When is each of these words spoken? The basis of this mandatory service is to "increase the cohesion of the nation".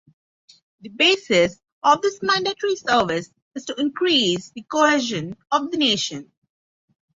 The 0.79 0.89
basis 0.89 1.61
of 1.83 2.01
this 2.01 2.23
mandatory 2.23 2.75
service 2.75 3.29
is 3.53 3.65
to 3.65 3.79
"increase 3.79 4.49
the 4.49 4.63
cohesion 4.63 5.35
of 5.51 5.69
the 5.69 5.77
nation". 5.77 6.31